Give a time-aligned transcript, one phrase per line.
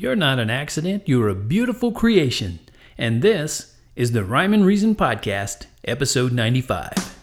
[0.00, 2.60] You're not an accident, you're a beautiful creation.
[2.96, 7.17] And this is the Rhyme and Reason Podcast, episode 95.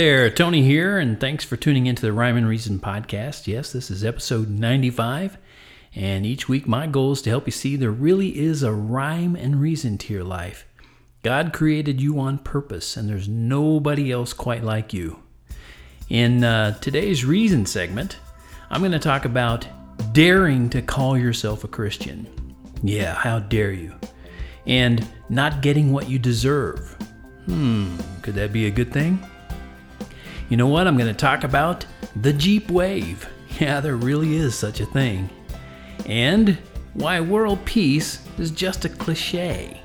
[0.00, 3.46] There, Tony here, and thanks for tuning into the Rhyme and Reason podcast.
[3.46, 5.36] Yes, this is episode 95,
[5.94, 9.36] and each week my goal is to help you see there really is a rhyme
[9.36, 10.64] and reason to your life.
[11.22, 15.22] God created you on purpose, and there's nobody else quite like you.
[16.08, 18.16] In uh, today's Reason segment,
[18.70, 19.66] I'm going to talk about
[20.14, 22.26] daring to call yourself a Christian.
[22.82, 23.92] Yeah, how dare you?
[24.66, 26.96] And not getting what you deserve.
[27.44, 29.22] Hmm, could that be a good thing?
[30.50, 30.88] You know what?
[30.88, 31.86] I'm going to talk about
[32.16, 33.26] the Jeep Wave.
[33.60, 35.30] Yeah, there really is such a thing.
[36.06, 36.58] And
[36.94, 39.80] why world peace is just a cliche.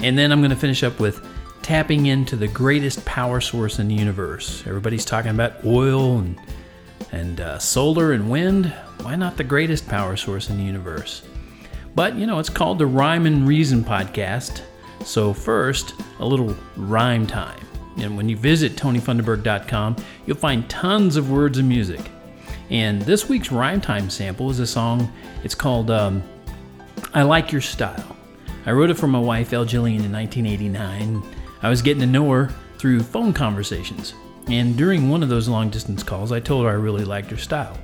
[0.00, 1.26] And then I'm going to finish up with
[1.62, 4.66] tapping into the greatest power source in the universe.
[4.66, 6.38] Everybody's talking about oil and,
[7.12, 8.66] and uh, solar and wind.
[9.00, 11.22] Why not the greatest power source in the universe?
[11.94, 14.60] But, you know, it's called the Rhyme and Reason podcast.
[15.04, 17.67] So, first, a little rhyme time.
[17.98, 19.96] And when you visit TonyFunderburk.com,
[20.26, 22.00] you'll find tons of words and music.
[22.70, 26.22] And this week's Rhyme Time sample is a song, it's called um,
[27.14, 28.16] I Like Your Style.
[28.66, 31.22] I wrote it for my wife, Elle Jillian, in 1989.
[31.62, 34.14] I was getting to know her through phone conversations.
[34.48, 37.36] And during one of those long distance calls, I told her I really liked her
[37.36, 37.76] style.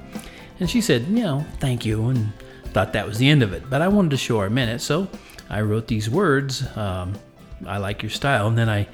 [0.61, 2.33] And she said, you know, thank you, and
[2.67, 3.69] thought that was the end of it.
[3.69, 5.09] But I wanted to show her a minute, so
[5.51, 7.15] I wrote these words, um,
[7.67, 8.87] I like your style, and then I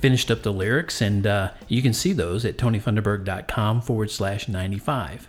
[0.00, 5.28] finished up the lyrics, and uh, you can see those at tonyfunderburk.com forward slash 95.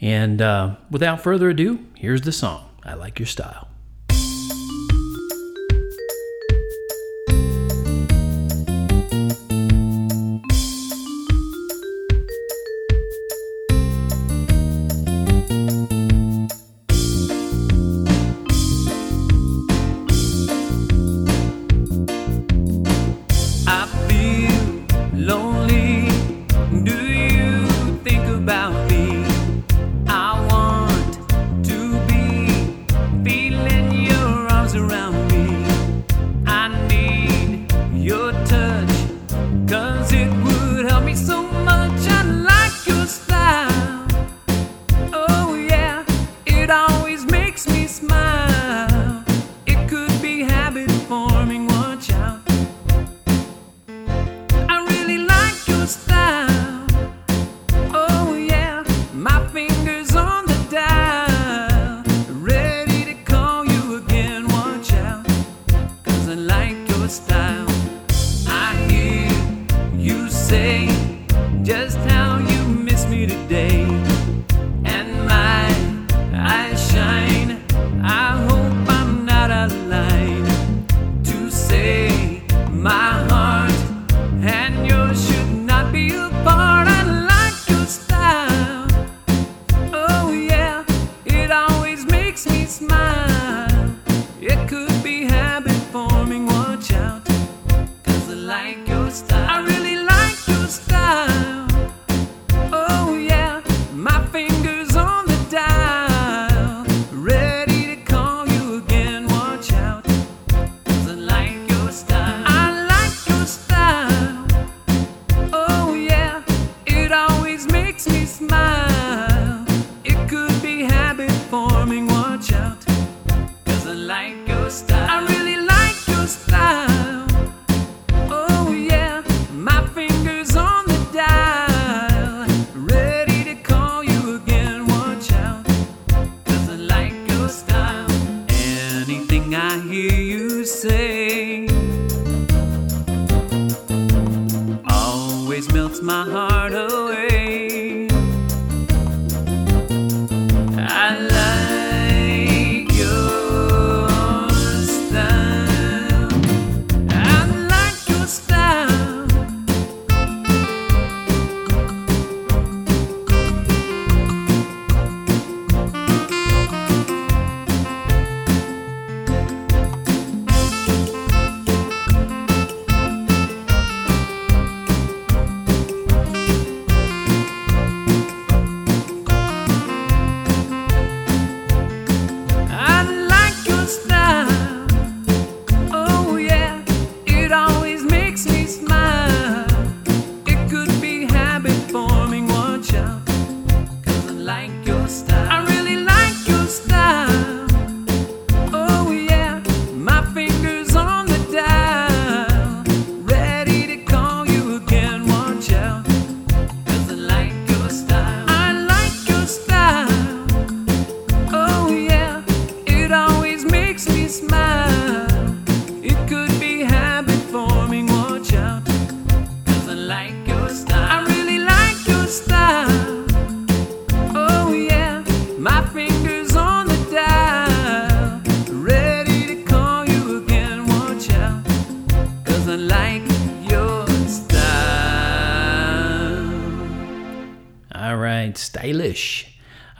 [0.00, 3.68] And uh, without further ado, here's the song I Like Your Style.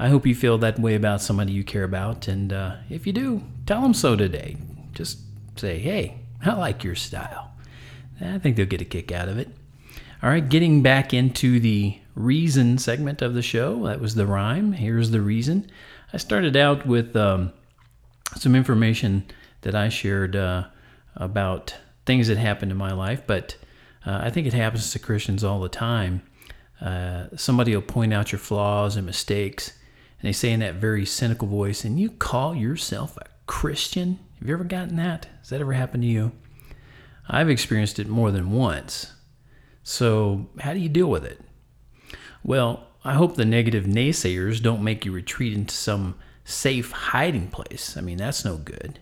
[0.07, 3.13] I hope you feel that way about somebody you care about, and uh, if you
[3.13, 4.57] do, tell them so today.
[4.93, 5.19] Just
[5.57, 7.51] say, hey, I like your style.
[8.21, 9.49] I think they'll get a kick out of it.
[10.23, 13.85] All right, getting back into the reason segment of the show.
[13.85, 14.75] That was the rhyme.
[14.75, 15.69] Here's the reason.
[16.13, 17.53] I started out with um,
[18.37, 19.25] some information
[19.63, 20.69] that I shared uh,
[21.17, 21.75] about
[22.05, 23.57] things that happened in my life, but
[24.07, 26.23] uh, I think it happens to Christians all the time.
[26.81, 29.73] Uh, somebody will point out your flaws and mistakes,
[30.21, 34.19] and they say in that very cynical voice, and you call yourself a Christian?
[34.39, 35.27] Have you ever gotten that?
[35.41, 36.33] Has that ever happened to you?
[37.29, 39.13] I've experienced it more than once.
[39.83, 41.41] So, how do you deal with it?
[42.43, 47.97] Well, I hope the negative naysayers don't make you retreat into some safe hiding place.
[47.97, 49.01] I mean, that's no good.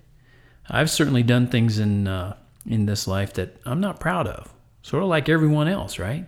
[0.69, 2.37] I've certainly done things in uh,
[2.67, 4.53] in this life that I'm not proud of,
[4.83, 6.27] sort of like everyone else, right?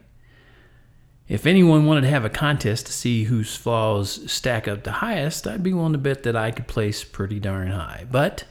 [1.29, 5.47] If anyone wanted to have a contest to see whose flaws stack up the highest,
[5.47, 8.07] I'd be willing to bet that I could place pretty darn high.
[8.11, 8.45] But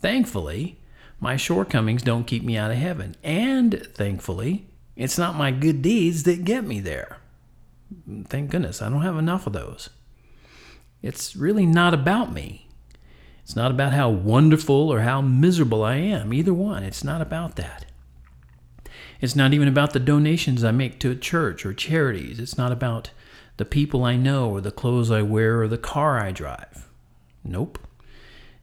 [0.00, 0.78] thankfully,
[1.20, 3.14] my shortcomings don't keep me out of heaven.
[3.22, 4.66] And thankfully,
[4.96, 7.18] it's not my good deeds that get me there.
[8.26, 9.90] Thank goodness, I don't have enough of those.
[11.02, 12.68] It's really not about me.
[13.42, 16.32] It's not about how wonderful or how miserable I am.
[16.32, 16.82] Either one.
[16.82, 17.83] It's not about that.
[19.24, 22.38] It's not even about the donations I make to a church or charities.
[22.38, 23.08] It's not about
[23.56, 26.90] the people I know or the clothes I wear or the car I drive.
[27.42, 27.78] Nope.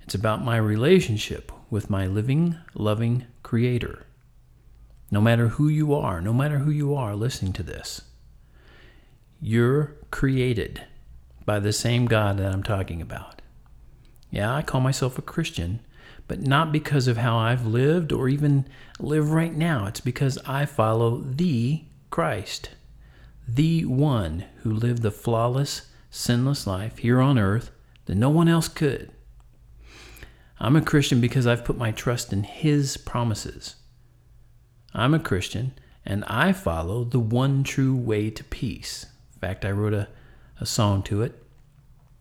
[0.04, 4.06] It's about my relationship with my living, loving Creator.
[5.10, 8.02] No matter who you are, no matter who you are listening to this,
[9.42, 10.84] you're created
[11.44, 13.42] by the same God that I'm talking about.
[14.30, 15.80] Yeah, I call myself a Christian,
[16.32, 18.66] but not because of how I've lived or even
[19.02, 19.86] live right now.
[19.88, 22.70] It's because I follow the Christ,
[23.46, 27.72] the one who lived the flawless, sinless life here on earth
[28.06, 29.12] that no one else could.
[30.58, 33.76] I'm a Christian because I've put my trust in His promises.
[34.94, 35.74] I'm a Christian
[36.06, 39.06] and I follow the one true way to peace.
[39.34, 40.08] In fact, I wrote a,
[40.62, 41.44] a song to it.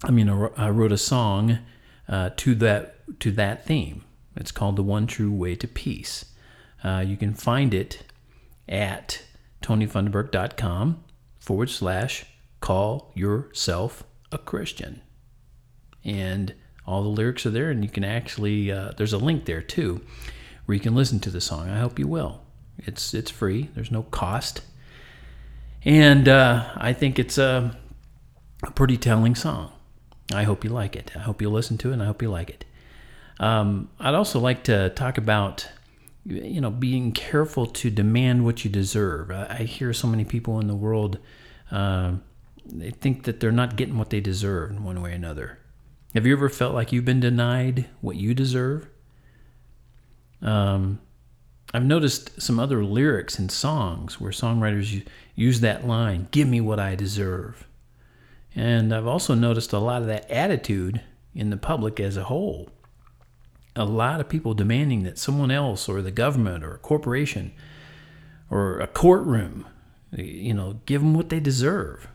[0.03, 1.61] I mean, I wrote a song
[2.09, 4.05] uh, to that to that theme.
[4.37, 6.27] It's called "The One True Way to Peace."
[6.83, 8.05] Uh, you can find it
[8.69, 9.23] at
[9.62, 11.05] tonyfunderburk.com
[11.39, 12.25] forward slash
[12.61, 15.03] call yourself a Christian.
[16.05, 16.55] And
[16.87, 20.01] all the lyrics are there, and you can actually, uh, there's a link there too
[20.65, 21.69] where you can listen to the song.
[21.69, 22.43] I hope you will.
[22.79, 24.63] It's, it's free, there's no cost.
[25.84, 27.77] And uh, I think it's a,
[28.63, 29.73] a pretty telling song.
[30.32, 31.11] I hope you like it.
[31.15, 32.65] I hope you listen to it, and I hope you like it.
[33.41, 35.67] Um, I'd also like to talk about,
[36.27, 39.31] you know, being careful to demand what you deserve.
[39.31, 41.19] I, I hear so many people in the world,
[41.70, 42.13] uh,
[42.67, 45.59] they think that they're not getting what they deserve in one way or another.
[46.15, 48.87] Have you ever felt like you've been denied what you deserve?
[50.43, 51.01] Um,
[51.73, 56.79] I've noticed some other lyrics in songs where songwriters use that line, give me what
[56.79, 57.67] I deserve.
[58.55, 61.01] And I've also noticed a lot of that attitude
[61.35, 62.69] in the public as a whole.
[63.81, 67.53] A lot of people demanding that someone else or the government or a corporation
[68.51, 69.67] or a courtroom,
[70.13, 72.06] you know, give them what they deserve.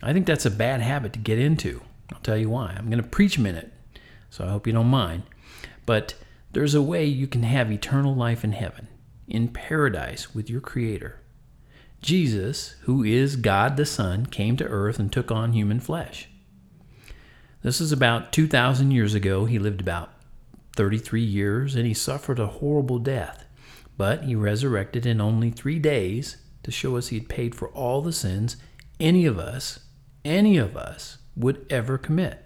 [0.00, 1.82] I think that's a bad habit to get into.
[2.12, 2.74] I'll tell you why.
[2.78, 3.72] I'm going to preach a minute,
[4.30, 5.24] so I hope you don't mind.
[5.86, 6.14] But
[6.52, 8.86] there's a way you can have eternal life in heaven,
[9.26, 11.20] in paradise with your Creator.
[12.00, 16.28] Jesus, who is God the Son, came to earth and took on human flesh.
[17.62, 19.46] This is about 2,000 years ago.
[19.46, 20.15] He lived about
[20.76, 23.44] 33 years and he suffered a horrible death.
[23.96, 28.02] But he resurrected in only three days to show us he had paid for all
[28.02, 28.56] the sins
[29.00, 29.80] any of us,
[30.24, 32.44] any of us, would ever commit.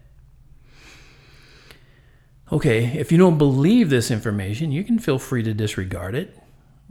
[2.52, 6.36] Okay, if you don't believe this information, you can feel free to disregard it.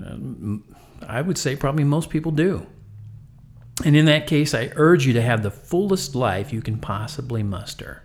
[0.03, 0.63] Um,
[1.05, 2.65] I would say probably most people do.
[3.83, 7.43] And in that case, I urge you to have the fullest life you can possibly
[7.43, 8.03] muster.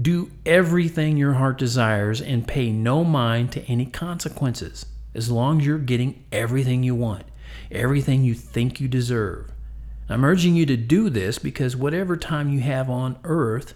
[0.00, 5.66] Do everything your heart desires and pay no mind to any consequences as long as
[5.66, 7.24] you're getting everything you want,
[7.70, 9.50] everything you think you deserve.
[10.08, 13.74] I'm urging you to do this because whatever time you have on earth,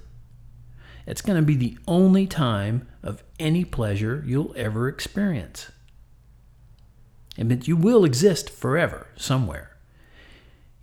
[1.07, 5.71] it's going to be the only time of any pleasure you'll ever experience.
[7.37, 9.77] And you will exist forever somewhere.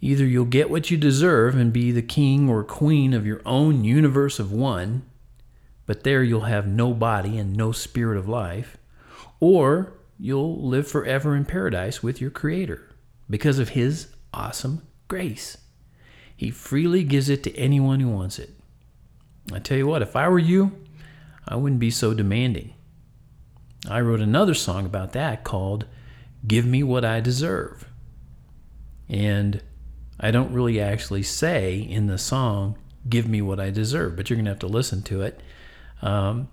[0.01, 3.83] Either you'll get what you deserve and be the king or queen of your own
[3.83, 5.03] universe of one,
[5.91, 8.77] but there you'll have no body and no spirit of life,
[9.41, 12.95] or you'll live forever in paradise with your Creator
[13.29, 15.57] because of His awesome grace.
[16.33, 18.51] He freely gives it to anyone who wants it.
[19.51, 20.81] I tell you what, if I were you,
[21.45, 22.74] I wouldn't be so demanding.
[23.89, 25.88] I wrote another song about that called
[26.48, 27.86] Give Me What I Deserve.
[29.10, 29.62] And
[30.21, 32.77] I don't really actually say in the song,
[33.10, 35.41] Give Me What I Deserve, but you're going to have to listen to it.
[36.01, 36.50] Um,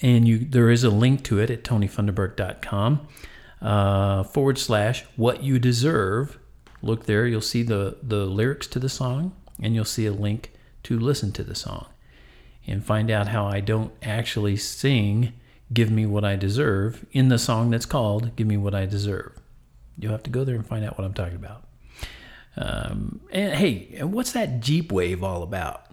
[0.00, 3.08] and you, there is a link to it at tonyfunderburk.com
[3.60, 6.38] uh, forward slash what you deserve.
[6.82, 10.52] Look there, you'll see the, the lyrics to the song, and you'll see a link
[10.84, 11.86] to listen to the song
[12.66, 15.32] and find out how I don't actually sing
[15.72, 19.32] Give Me What I Deserve in the song that's called Give Me What I Deserve.
[19.98, 21.64] You'll have to go there and find out what I'm talking about.
[22.56, 25.86] Um, and hey, what's that Jeep wave all about?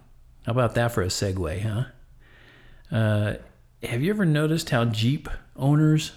[0.44, 1.86] How about that for a segue, huh?
[2.90, 3.34] Uh,
[3.82, 6.12] have you ever noticed how Jeep owners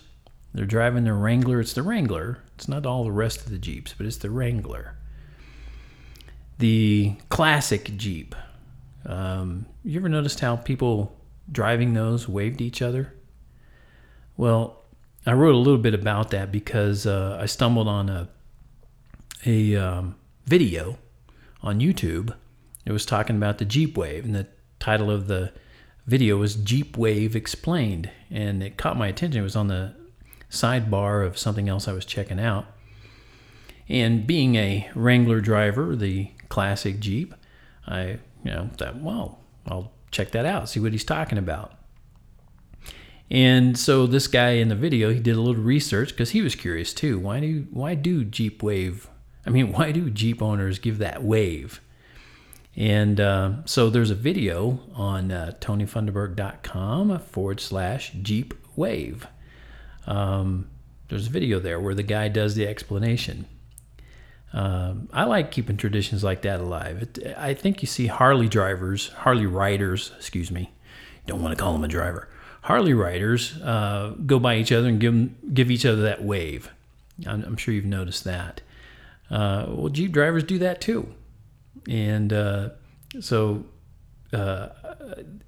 [0.54, 1.60] they're driving their Wrangler?
[1.60, 2.40] It's the Wrangler.
[2.56, 4.96] It's not all the rest of the Jeeps, but it's the Wrangler.
[6.58, 8.36] The classic Jeep.
[9.06, 11.16] Um, you ever noticed how people
[11.52, 13.14] driving those waved each other?
[14.38, 14.84] Well,
[15.26, 18.30] I wrote a little bit about that because uh, I stumbled on a
[19.46, 20.98] a um, video
[21.62, 22.36] on YouTube.
[22.86, 24.48] It was talking about the Jeep Wave, and the
[24.80, 25.54] title of the
[26.10, 29.42] video was Jeep Wave Explained, and it caught my attention.
[29.42, 29.94] It was on the
[30.50, 32.66] sidebar of something else I was checking out.
[33.88, 37.36] And being a Wrangler driver, the classic Jeep,
[37.88, 41.74] I you know thought, well, I'll check that out, see what he's talking about.
[43.30, 46.56] And so this guy in the video, he did a little research because he was
[46.56, 47.20] curious too.
[47.20, 49.08] Why do why do Jeep Wave?
[49.46, 51.82] I mean, why do Jeep owners give that wave?
[52.80, 59.28] And uh, so there's a video on uh, tonyfunderburk.com forward slash Jeep Wave.
[60.08, 60.70] Um,
[61.10, 63.48] there's a video there where the guy does the explanation.
[64.54, 67.02] Um, I like keeping traditions like that alive.
[67.02, 70.72] It, I think you see Harley drivers, Harley riders, excuse me,
[71.28, 72.30] don't want to call them a driver.
[72.62, 76.72] Harley riders uh, go by each other and give give each other that wave.
[77.28, 78.62] I'm, I'm sure you've noticed that.
[79.30, 81.14] Uh, well, Jeep drivers do that too,
[81.90, 82.70] and uh,
[83.20, 83.66] so
[84.32, 84.70] uh,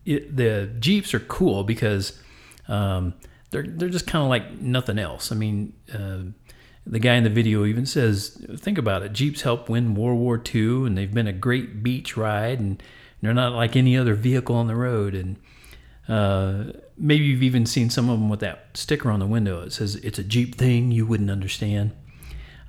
[0.05, 2.19] it, the Jeeps are cool because
[2.67, 3.13] um,
[3.51, 5.31] they're they're just kind of like nothing else.
[5.31, 6.19] I mean, uh,
[6.85, 9.13] the guy in the video even says, "Think about it.
[9.13, 12.81] Jeeps helped win World War II, and they've been a great beach ride, and
[13.21, 15.37] they're not like any other vehicle on the road." And
[16.07, 19.61] uh, maybe you've even seen some of them with that sticker on the window.
[19.61, 21.91] It says it's a Jeep thing you wouldn't understand.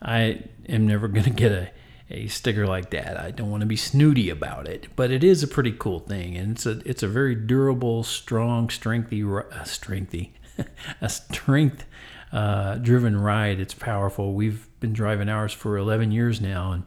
[0.02, 1.71] I am never going to get a,
[2.12, 3.19] a sticker like that.
[3.19, 6.37] I don't want to be snooty about it, but it is a pretty cool thing,
[6.37, 10.35] and it's a it's a very durable, strong, strengthy, uh, strengthy,
[11.00, 11.87] a strength
[12.31, 13.59] uh, driven ride.
[13.59, 14.35] It's powerful.
[14.35, 16.85] We've been driving ours for 11 years now, and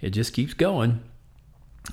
[0.00, 1.02] it just keeps going.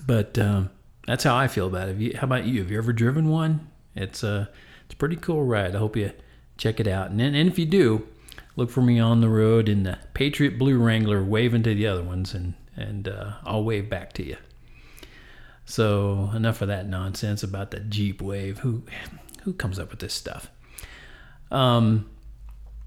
[0.05, 0.69] But um,
[1.07, 2.15] that's how I feel about it.
[2.17, 2.61] How about you?
[2.61, 3.69] Have you ever driven one?
[3.95, 4.49] It's a
[4.85, 5.75] it's a pretty cool ride.
[5.75, 6.11] I hope you
[6.57, 7.09] check it out.
[7.09, 8.07] And, and if you do,
[8.61, 12.03] look for me on the road in the Patriot Blue Wrangler waving to the other
[12.03, 14.37] ones, and, and uh, I'll wave back to you.
[15.65, 18.59] So enough of that nonsense about the Jeep wave.
[18.59, 18.83] Who
[19.43, 20.51] who comes up with this stuff?
[21.49, 22.07] Um,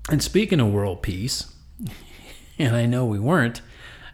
[0.08, 1.52] and speaking of world peace,
[2.58, 3.60] and I know we weren't,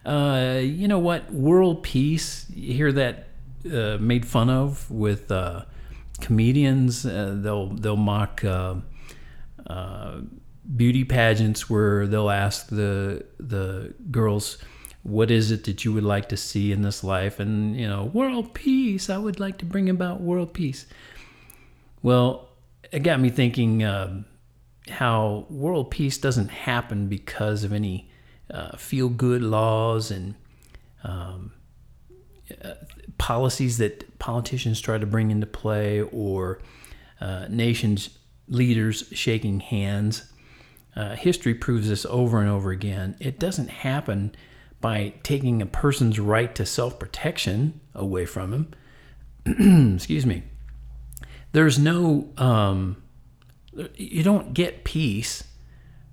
[0.06, 1.30] uh, you know what?
[1.30, 3.28] World peace, you hear that
[3.70, 5.66] uh, made fun of with uh,
[6.22, 7.04] comedians.
[7.04, 8.76] Uh, they'll they'll mock uh,
[9.66, 10.20] uh,
[10.76, 14.58] beauty pageants where they'll ask the the girls
[15.02, 17.40] what is it that you would like to see in this life?
[17.40, 19.08] And you know world peace.
[19.10, 20.86] I would like to bring about world peace.
[22.02, 22.48] Well
[22.92, 24.22] it got me thinking uh,
[24.88, 28.10] how world peace doesn't happen because of any
[28.52, 30.34] uh, feel good laws and
[31.04, 31.52] um,
[32.64, 32.74] uh,
[33.16, 36.60] policies that politicians try to bring into play or
[37.20, 38.10] uh, nations
[38.48, 40.29] leaders shaking hands
[40.96, 43.16] uh, history proves this over and over again.
[43.20, 44.34] It doesn't happen
[44.80, 48.52] by taking a person's right to self protection away from
[49.46, 49.94] him.
[49.96, 50.44] Excuse me.
[51.52, 53.02] There's no, um,
[53.96, 55.44] you don't get peace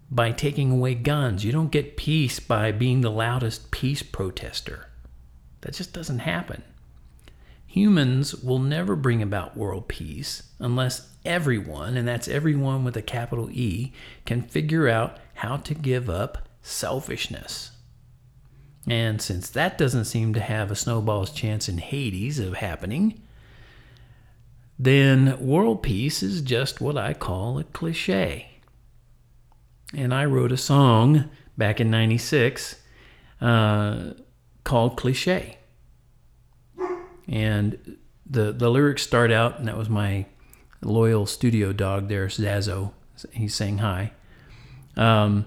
[0.09, 1.43] by taking away guns.
[1.45, 4.87] You don't get peace by being the loudest peace protester.
[5.61, 6.63] That just doesn't happen.
[7.77, 13.51] Humans will never bring about world peace unless everyone, and that's everyone with a capital
[13.51, 13.93] E,
[14.25, 17.69] can figure out how to give up selfishness.
[18.87, 23.21] And since that doesn't seem to have a snowball's chance in Hades of happening,
[24.79, 28.59] then world peace is just what I call a cliche.
[29.93, 32.81] And I wrote a song back in 96
[33.39, 34.13] uh,
[34.63, 35.59] called Cliche.
[37.27, 37.97] And
[38.29, 40.25] the the lyrics start out, and that was my
[40.81, 42.91] loyal studio dog there, Zazo.
[43.31, 44.11] He's saying hi.
[44.95, 45.45] Um,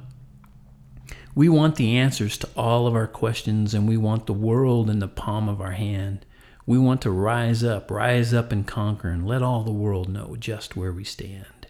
[1.34, 4.98] we want the answers to all of our questions, and we want the world in
[4.98, 6.26] the palm of our hand.
[6.66, 10.36] We want to rise up, rise up and conquer, and let all the world know
[10.36, 11.66] just where we stand.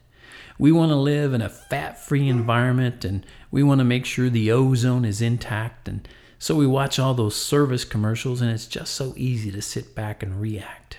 [0.59, 4.29] We want to live in a fat free environment, and we want to make sure
[4.29, 5.89] the ozone is intact.
[5.89, 6.07] And
[6.41, 10.23] so we watch all those service commercials, and it's just so easy to sit back
[10.23, 10.97] and react.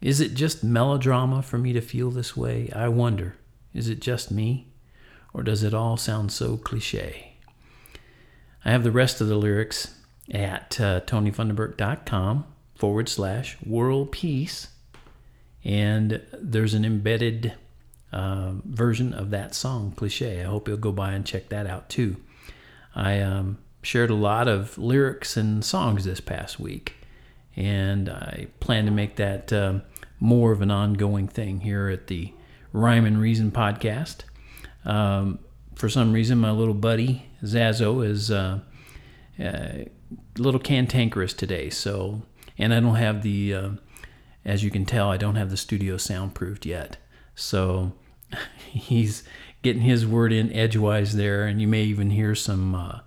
[0.00, 2.68] Is it just melodrama for me to feel this way?
[2.74, 3.36] I wonder.
[3.72, 4.72] Is it just me?
[5.32, 7.34] Or does it all sound so cliche?
[8.64, 9.94] I have the rest of the lyrics
[10.32, 12.44] at uh, tonyfunderburk.com
[12.74, 14.66] forward slash world peace.
[15.64, 17.54] And there's an embedded
[18.12, 20.40] uh, version of that song, Cliche.
[20.40, 22.16] I hope you'll go by and check that out too.
[22.96, 23.58] I um,
[23.88, 26.94] shared a lot of lyrics and songs this past week,
[27.56, 29.80] and I plan to make that um,
[30.20, 32.34] more of an ongoing thing here at the
[32.74, 34.24] Rhyme and Reason podcast.
[34.84, 35.38] Um,
[35.74, 38.58] for some reason, my little buddy Zazo is uh,
[39.40, 39.88] uh, a
[40.36, 42.20] little cantankerous today, so
[42.58, 43.70] and I don't have the, uh,
[44.44, 46.98] as you can tell, I don't have the studio soundproofed yet.
[47.34, 47.92] So
[48.70, 49.24] he's
[49.62, 52.98] getting his word in edgewise there, and you may even hear some uh,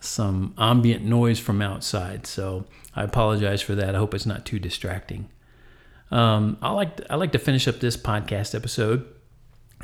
[0.00, 2.26] some ambient noise from outside.
[2.26, 3.94] So I apologize for that.
[3.94, 5.28] I hope it's not too distracting.
[6.10, 9.06] Um, I like to, I like to finish up this podcast episode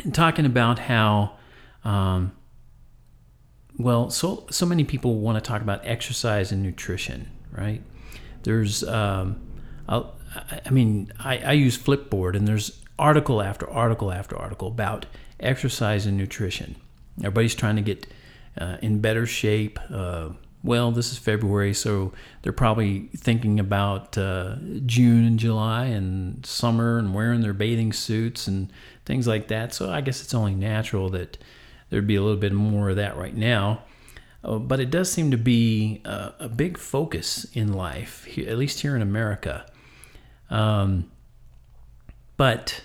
[0.03, 1.37] and talking about how,
[1.85, 2.33] um,
[3.79, 7.83] well, so so many people want to talk about exercise and nutrition, right?
[8.43, 9.41] There's, um,
[9.89, 15.07] I, mean, I, I use Flipboard, and there's article after article after article about
[15.39, 16.77] exercise and nutrition.
[17.19, 18.07] Everybody's trying to get
[18.59, 19.79] uh, in better shape.
[19.91, 20.31] Uh,
[20.63, 26.99] well, this is February, so they're probably thinking about uh, June and July and summer
[26.99, 28.73] and wearing their bathing suits and
[29.05, 29.73] things like that.
[29.73, 31.39] So I guess it's only natural that
[31.91, 33.83] there'd be a little bit more of that right now.
[34.43, 38.81] Uh, but it does seem to be a, a big focus in life, at least
[38.81, 39.67] here in America.
[40.51, 41.11] Um,
[42.37, 42.83] but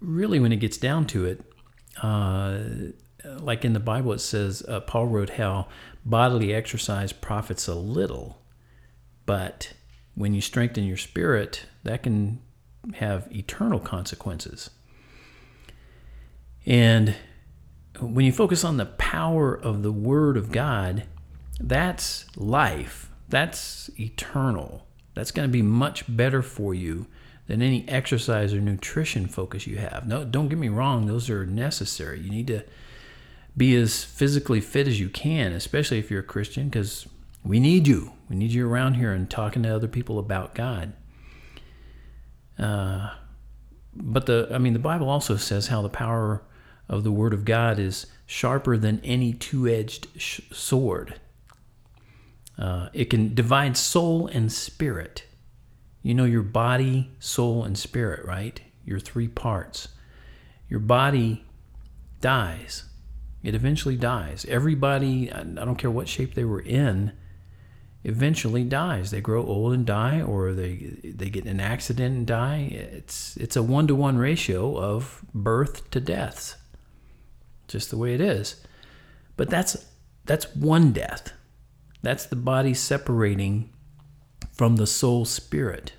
[0.00, 1.40] really, when it gets down to it,
[2.02, 2.58] uh,
[3.24, 5.68] like in the Bible, it says, uh, Paul wrote how
[6.04, 8.42] bodily exercise profits a little,
[9.26, 9.72] but
[10.14, 12.40] when you strengthen your spirit, that can
[12.94, 14.70] have eternal consequences.
[16.66, 17.14] And
[18.00, 21.04] when you focus on the power of the Word of God,
[21.60, 23.10] that's life.
[23.28, 24.86] That's eternal.
[25.14, 27.06] That's going to be much better for you
[27.46, 30.06] than any exercise or nutrition focus you have.
[30.06, 32.20] No, don't get me wrong; those are necessary.
[32.20, 32.64] You need to
[33.56, 37.06] be as physically fit as you can, especially if you're a Christian, because
[37.44, 38.12] we need you.
[38.28, 40.94] We need you around here and talking to other people about God.
[42.58, 43.10] Uh,
[43.94, 46.42] but the, I mean, the Bible also says how the power
[46.88, 51.20] of the Word of God is sharper than any two-edged sh- sword.
[52.58, 55.24] Uh, it can divide soul and spirit.
[56.02, 58.60] You know your body, soul, and spirit, right?
[58.84, 59.88] Your three parts.
[60.68, 61.44] Your body
[62.20, 62.84] dies
[63.42, 64.44] it eventually dies.
[64.48, 67.12] Everybody, I don't care what shape they were in,
[68.04, 69.10] eventually dies.
[69.10, 72.68] They grow old and die, or they they get in an accident and die.
[72.72, 76.56] It's it's a one to one ratio of birth to deaths.
[77.68, 78.56] Just the way it is.
[79.36, 79.86] But that's
[80.24, 81.32] that's one death.
[82.02, 83.70] That's the body separating
[84.52, 85.92] from the soul spirit.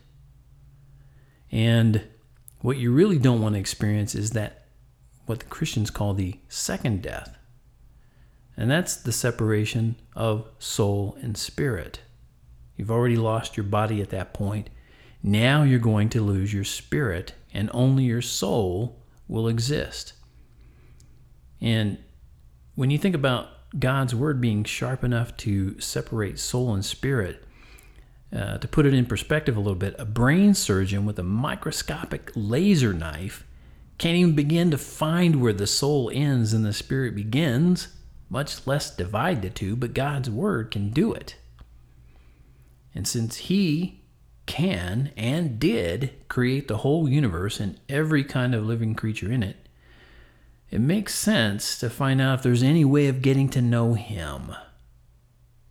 [1.52, 2.04] And
[2.62, 4.63] what you really don't want to experience is that
[5.26, 7.38] what the Christians call the second death.
[8.56, 12.02] And that's the separation of soul and spirit.
[12.76, 14.70] You've already lost your body at that point.
[15.22, 20.14] Now you're going to lose your spirit, and only your soul will exist.
[21.62, 21.98] And
[22.76, 27.44] when you think about God's word being sharp enough to separate soul and spirit,
[28.36, 32.32] uh, to put it in perspective a little bit, a brain surgeon with a microscopic
[32.36, 33.46] laser knife
[34.04, 37.88] can't even begin to find where the soul ends and the spirit begins,
[38.30, 41.38] much less divide the two, but God's Word can do it.
[42.94, 44.02] And since He
[44.46, 49.70] can and did create the whole universe and every kind of living creature in it,
[50.70, 54.54] it makes sense to find out if there's any way of getting to know Him.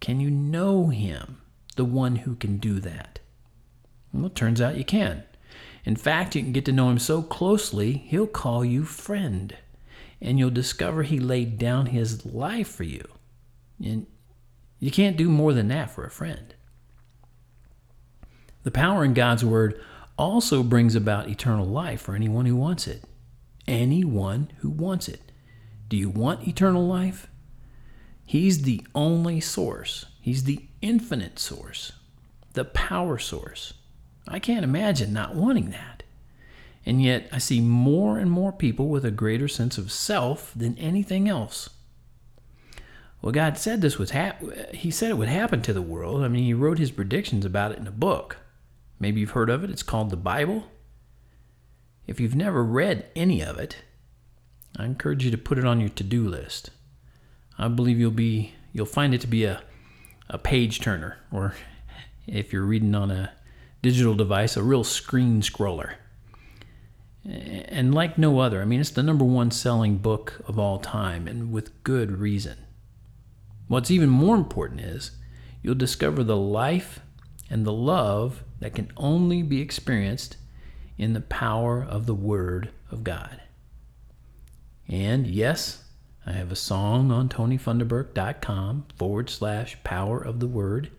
[0.01, 1.43] Can you know Him,
[1.77, 3.19] the one who can do that?
[4.11, 5.25] Well, it turns out you can.
[5.85, 9.57] In fact, you can get to know him so closely, he'll call you friend.
[10.21, 13.05] And you'll discover he laid down his life for you.
[13.85, 14.07] And
[14.79, 16.55] you can't do more than that for a friend.
[18.63, 19.81] The power in God's Word
[20.17, 23.05] also brings about eternal life for anyone who wants it.
[23.67, 25.33] Anyone who wants it.
[25.89, 27.29] Do you want eternal life?
[28.25, 31.93] He's the only source, He's the infinite source,
[32.55, 33.75] the power source.
[34.33, 36.03] I can't imagine not wanting that.
[36.87, 40.77] And yet, I see more and more people with a greater sense of self than
[40.79, 41.69] anything else.
[43.21, 44.43] Well, God said this was hap-
[44.75, 46.25] He said it would happen to the world.
[46.25, 48.39] I mean, He wrote His predictions about it in a book.
[48.99, 49.71] Maybe you've heard of it.
[49.71, 50.65] It's called the Bible.
[52.07, 53.77] If you've never read any of it,
[54.77, 56.71] I encourage you to put it on your to-do list.
[57.59, 59.63] I believe you'll be you'll find it to be a
[60.29, 61.55] a page turner, or
[62.27, 63.33] if you're reading on a
[63.83, 65.95] digital device, a real screen scroller.
[67.25, 71.29] And like no other, I mean, it's the number one selling book of all time,
[71.29, 72.59] and with good reason.
[73.69, 75.13] What's even more important is
[75.63, 77.01] you'll discover the life
[77.49, 80.37] and the love that can only be experienced
[80.99, 83.41] in the power of the Word of God.
[84.89, 85.85] And yes,
[86.27, 90.91] I have a song on tonyfunderburk.com forward slash power of the word.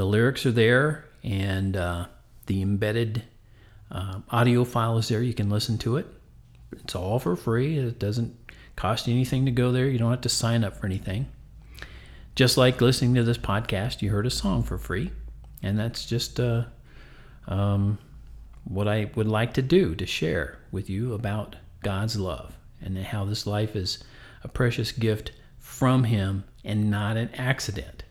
[0.00, 2.06] The lyrics are there, and uh,
[2.46, 3.22] the embedded
[3.90, 5.22] uh, audio file is there.
[5.22, 6.06] You can listen to it.
[6.72, 7.76] It's all for free.
[7.76, 8.34] It doesn't
[8.76, 9.88] cost you anything to go there.
[9.88, 11.26] You don't have to sign up for anything.
[12.34, 15.10] Just like listening to this podcast, you heard a song for free.
[15.62, 16.64] And that's just uh,
[17.46, 17.98] um,
[18.64, 23.26] what I would like to do to share with you about God's love and how
[23.26, 24.02] this life is
[24.42, 28.04] a precious gift from Him and not an accident.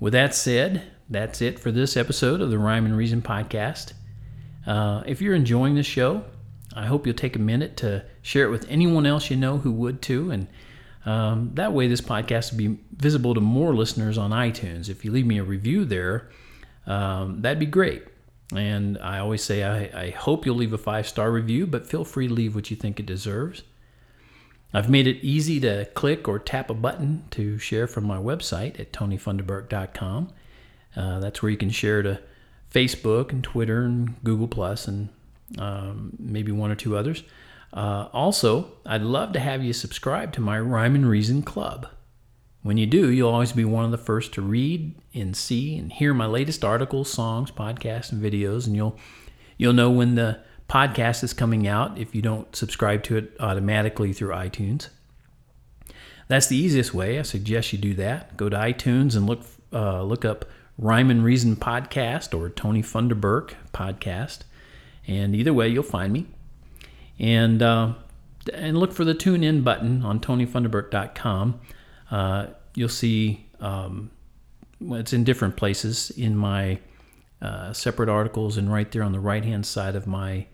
[0.00, 3.92] With that said, that's it for this episode of the Rhyme and Reason podcast.
[4.66, 6.24] Uh, if you're enjoying the show,
[6.74, 9.70] I hope you'll take a minute to share it with anyone else you know who
[9.72, 10.30] would too.
[10.30, 10.46] And
[11.04, 14.88] um, that way, this podcast will be visible to more listeners on iTunes.
[14.88, 16.30] If you leave me a review there,
[16.86, 18.04] um, that'd be great.
[18.56, 22.06] And I always say, I, I hope you'll leave a five star review, but feel
[22.06, 23.64] free to leave what you think it deserves.
[24.72, 28.78] I've made it easy to click or tap a button to share from my website
[28.78, 30.32] at tonyfunderburk.com.
[30.96, 32.20] Uh, that's where you can share to
[32.72, 35.08] Facebook and Twitter and Google Plus and
[35.58, 37.22] um, maybe one or two others.
[37.72, 41.88] Uh, also, I'd love to have you subscribe to my Rhyme and Reason Club.
[42.62, 45.92] When you do, you'll always be one of the first to read and see and
[45.92, 48.98] hear my latest articles, songs, podcasts, and videos, and you'll
[49.56, 54.12] you'll know when the podcast is coming out if you don't subscribe to it automatically
[54.12, 54.88] through iTunes.
[56.28, 57.18] That's the easiest way.
[57.18, 58.36] I suggest you do that.
[58.36, 60.44] Go to iTunes and look uh, look up
[60.78, 64.40] Rhyme and Reason podcast or Tony Funderburk podcast,
[65.06, 66.26] and either way you'll find me.
[67.18, 67.94] And uh,
[68.54, 71.60] and look for the tune in button on TonyFunderburk.com
[72.10, 74.10] uh, you'll see um,
[74.80, 76.78] it's in different places in my
[77.42, 80.46] uh, separate articles and right there on the right hand side of my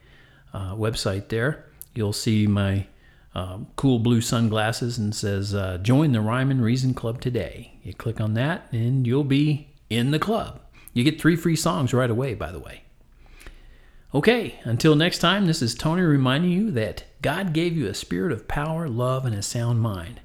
[0.57, 1.67] uh, website there.
[1.95, 2.87] You'll see my
[3.35, 7.79] um, cool blue sunglasses and says uh, join the rhyme and reason club today.
[7.83, 10.61] You click on that and you'll be in the club.
[10.95, 12.83] You get three free songs right away by the way.
[14.15, 18.33] Okay until next time this is tony reminding you that god gave you a spirit
[18.33, 20.21] of power love and a sound mind.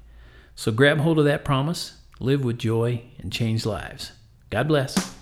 [0.54, 4.12] So grab hold of that promise, live with joy, and change lives.
[4.48, 5.21] God bless.